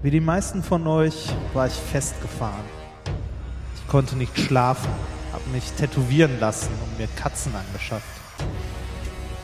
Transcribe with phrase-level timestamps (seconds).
[0.00, 2.64] Wie die meisten von euch war ich festgefahren.
[3.74, 4.88] Ich konnte nicht schlafen,
[5.32, 8.06] habe mich tätowieren lassen und mir Katzen angeschafft.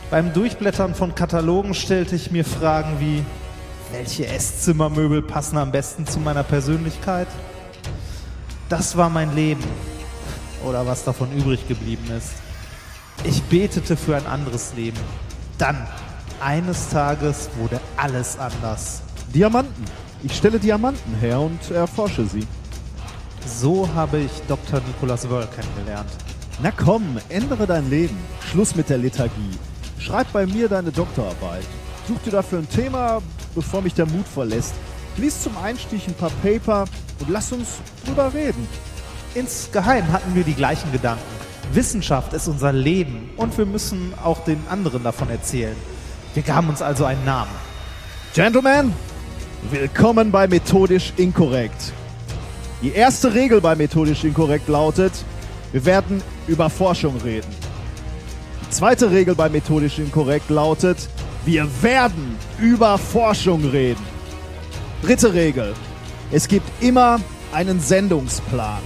[0.09, 3.25] Beim Durchblättern von Katalogen stellte ich mir Fragen wie,
[3.91, 7.27] welche Esszimmermöbel passen am besten zu meiner Persönlichkeit?
[8.69, 9.63] Das war mein Leben
[10.65, 12.31] oder was davon übrig geblieben ist.
[13.25, 14.99] Ich betete für ein anderes Leben.
[15.57, 15.85] Dann,
[16.39, 19.01] eines Tages, wurde alles anders.
[19.33, 19.83] Diamanten.
[20.25, 22.47] Ich stelle Diamanten her und erforsche sie.
[23.45, 24.81] So habe ich Dr.
[24.87, 26.09] Nicholas Wörl kennengelernt.
[26.63, 28.17] Na komm, ändere dein Leben.
[28.49, 29.51] Schluss mit der Lethargie.
[29.99, 31.67] Schreib bei mir deine Doktorarbeit.
[32.07, 33.21] Such dir dafür ein Thema,
[33.53, 34.73] bevor mich der Mut verlässt.
[35.17, 36.85] Lies zum Einstieg ein paar Paper
[37.19, 38.67] und lass uns drüber reden.
[39.35, 41.21] Insgeheim hatten wir die gleichen Gedanken.
[41.71, 45.75] Wissenschaft ist unser Leben und wir müssen auch den anderen davon erzählen.
[46.33, 47.51] Wir gaben uns also einen Namen.
[48.33, 48.91] Gentlemen,
[49.71, 51.93] willkommen bei Methodisch Inkorrekt.
[52.81, 55.11] Die erste Regel bei Methodisch Inkorrekt lautet,
[55.71, 57.49] wir werden über Forschung reden.
[58.61, 61.09] Die zweite Regel bei Methodisch Inkorrekt lautet,
[61.45, 64.03] wir werden über Forschung reden.
[65.01, 65.73] Dritte Regel,
[66.31, 67.19] es gibt immer
[67.53, 68.81] einen Sendungsplan.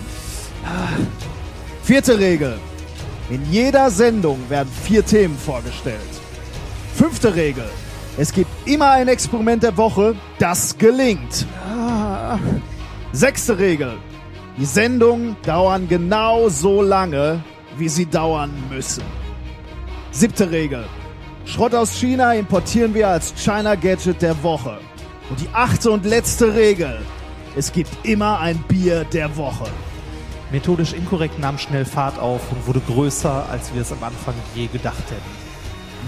[1.83, 2.57] Vierte Regel.
[3.29, 5.99] In jeder Sendung werden vier Themen vorgestellt.
[6.95, 7.69] Fünfte Regel.
[8.19, 11.47] Es gibt immer ein Experiment der Woche, das gelingt.
[13.13, 13.97] Sechste Regel.
[14.57, 17.41] Die Sendungen dauern genau so lange,
[17.77, 19.05] wie sie dauern müssen.
[20.11, 20.83] Siebte Regel.
[21.45, 24.79] Schrott aus China importieren wir als China Gadget der Woche.
[25.29, 26.99] Und die achte und letzte Regel.
[27.55, 29.69] Es gibt immer ein Bier der Woche.
[30.51, 34.67] Methodisch inkorrekt nahm schnell Fahrt auf und wurde größer, als wir es am Anfang je
[34.67, 35.48] gedacht hätten.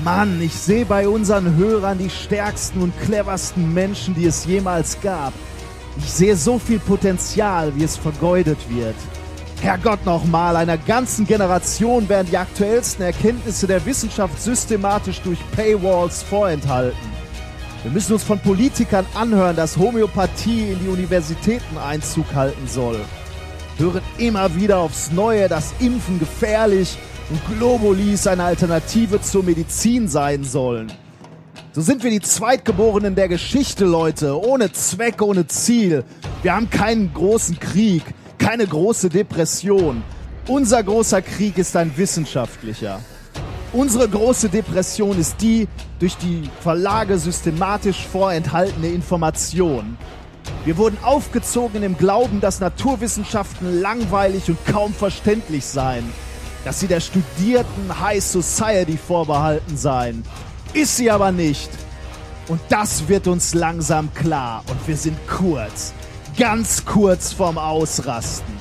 [0.04, 5.34] Mann, ich sehe bei unseren Hörern die stärksten und cleversten Menschen, die es jemals gab.
[5.98, 8.96] Ich sehe so viel Potenzial, wie es vergeudet wird.
[9.62, 16.98] Herrgott nochmal, einer ganzen Generation werden die aktuellsten Erkenntnisse der Wissenschaft systematisch durch Paywalls vorenthalten.
[17.84, 23.00] Wir müssen uns von Politikern anhören, dass Homöopathie in die Universitäten Einzug halten soll.
[23.78, 27.11] Hören immer wieder aufs Neue, dass Impfen gefährlich und
[27.48, 30.92] Globulis eine Alternative zur Medizin sein sollen.
[31.74, 36.04] So sind wir die Zweitgeborenen der Geschichte, Leute, ohne Zweck, ohne Ziel.
[36.44, 38.04] Wir haben keinen großen Krieg,
[38.38, 40.04] keine große Depression.
[40.48, 43.00] Unser großer Krieg ist ein wissenschaftlicher.
[43.74, 45.68] Unsere große Depression ist die
[46.00, 49.98] durch die Verlage systematisch vorenthaltene Information.
[50.66, 56.04] Wir wurden aufgezogen im Glauben, dass Naturwissenschaften langweilig und kaum verständlich seien,
[56.64, 60.24] dass sie der studierten High Society vorbehalten seien.
[60.74, 61.70] Ist sie aber nicht.
[62.48, 65.94] Und das wird uns langsam klar und wir sind kurz,
[66.38, 68.54] ganz kurz vorm Ausrasten.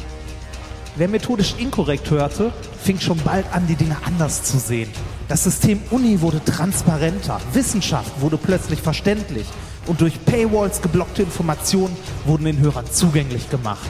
[0.97, 2.53] Wer methodisch inkorrekt hörte,
[2.83, 4.91] fing schon bald an, die Dinge anders zu sehen.
[5.29, 9.47] Das System Uni wurde transparenter, Wissenschaft wurde plötzlich verständlich
[9.87, 11.97] und durch Paywalls geblockte Informationen
[12.27, 13.89] wurden den Hörern zugänglich gemacht.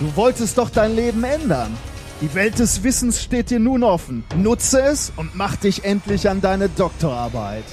[0.00, 1.76] Du wolltest doch dein Leben ändern.
[2.22, 4.22] Die Welt des Wissens steht dir nun offen.
[4.36, 7.64] Nutze es und mach dich endlich an deine Doktorarbeit.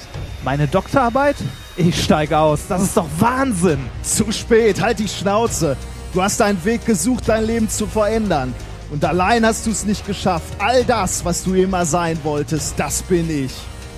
[0.42, 1.36] Meine Doktorarbeit?
[1.76, 2.62] Ich steige aus.
[2.68, 3.78] Das ist doch Wahnsinn.
[4.02, 5.76] Zu spät, halt die Schnauze.
[6.12, 8.52] Du hast einen Weg gesucht, dein Leben zu verändern.
[8.90, 10.52] Und allein hast du es nicht geschafft.
[10.58, 13.52] All das, was du immer sein wolltest, das bin ich.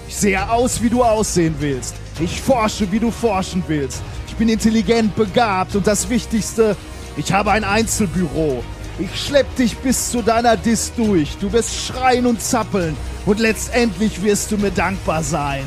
[0.07, 1.95] Ich sehe aus, wie du aussehen willst.
[2.21, 4.03] Ich forsche, wie du forschen willst.
[4.29, 6.77] Ich bin intelligent, begabt und das Wichtigste,
[7.17, 8.63] ich habe ein Einzelbüro.
[8.99, 11.37] Ich schlepp dich bis zu deiner Dis durch.
[11.39, 15.65] Du wirst schreien und zappeln und letztendlich wirst du mir dankbar sein.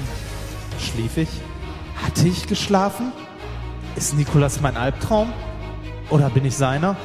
[0.79, 1.29] Schlief ich?
[2.03, 3.11] Hatte ich geschlafen?
[3.95, 5.33] Ist Nikolas mein Albtraum?
[6.09, 6.95] Oder bin ich seiner?